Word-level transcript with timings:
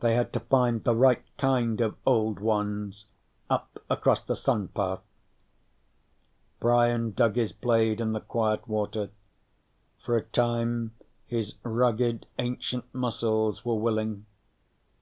They 0.00 0.14
had 0.14 0.32
to 0.32 0.40
find 0.40 0.82
the 0.82 0.94
right 0.94 1.22
kind 1.36 1.82
of 1.82 1.98
Old 2.06 2.40
Ones. 2.40 3.04
Up 3.50 3.84
across 3.90 4.22
the 4.22 4.34
sun 4.34 4.68
path. 4.68 5.02
Brian 6.58 7.10
dug 7.10 7.36
his 7.36 7.52
blade 7.52 8.00
in 8.00 8.12
the 8.14 8.20
quiet 8.20 8.66
water. 8.66 9.10
For 9.98 10.16
a 10.16 10.22
time, 10.22 10.94
his 11.26 11.56
rugged 11.64 12.24
ancient 12.38 12.86
muscles 12.94 13.62
were 13.66 13.74
willing. 13.76 14.24